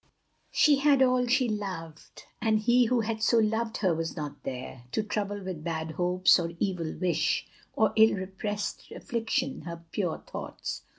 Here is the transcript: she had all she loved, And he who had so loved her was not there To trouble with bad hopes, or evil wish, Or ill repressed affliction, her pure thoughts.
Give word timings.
she 0.49 0.77
had 0.77 1.03
all 1.03 1.27
she 1.27 1.47
loved, 1.47 2.23
And 2.41 2.57
he 2.57 2.85
who 2.85 3.01
had 3.01 3.21
so 3.21 3.37
loved 3.37 3.77
her 3.77 3.93
was 3.93 4.17
not 4.17 4.41
there 4.41 4.85
To 4.93 5.03
trouble 5.03 5.43
with 5.43 5.63
bad 5.63 5.91
hopes, 5.91 6.39
or 6.39 6.53
evil 6.59 6.95
wish, 6.99 7.45
Or 7.75 7.93
ill 7.95 8.15
repressed 8.15 8.91
affliction, 8.95 9.61
her 9.61 9.83
pure 9.91 10.17
thoughts. 10.25 10.81